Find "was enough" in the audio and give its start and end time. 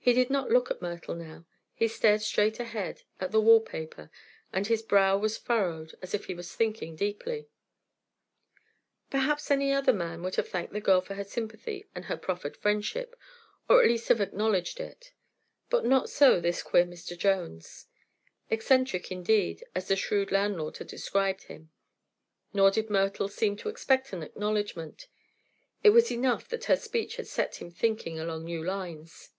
25.90-26.44